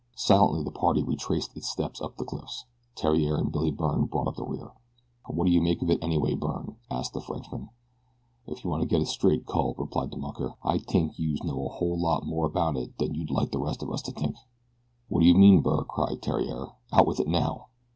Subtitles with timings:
[0.15, 2.63] Silently the party retraced its steps up the cliff.
[2.95, 4.71] Theriere and Billy Byrne brought up the rear.
[5.27, 7.69] "What do you make of it anyway, Byrne?" asked the Frenchman.
[8.47, 11.73] "If you wanta get it straight, cul," replied the mucker, "I tink youse know a
[11.73, 14.35] whole lot more about it dan you'd like to have de rest of us tink."
[15.07, 16.69] "What do you mean, Byrne?" cried Theriere.
[16.91, 17.67] "Out with it now!"